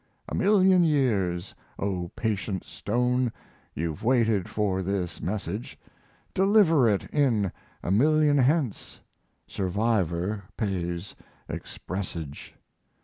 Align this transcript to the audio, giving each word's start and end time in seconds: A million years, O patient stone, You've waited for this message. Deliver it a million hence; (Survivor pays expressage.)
A 0.27 0.33
million 0.33 0.83
years, 0.83 1.53
O 1.77 2.07
patient 2.15 2.63
stone, 2.63 3.31
You've 3.75 4.03
waited 4.03 4.49
for 4.49 4.81
this 4.81 5.21
message. 5.21 5.77
Deliver 6.33 6.89
it 6.89 7.07
a 7.13 7.91
million 7.91 8.39
hence; 8.39 9.01
(Survivor 9.45 10.45
pays 10.57 11.13
expressage.) 11.47 12.55